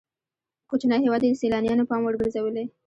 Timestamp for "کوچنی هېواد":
0.69-1.21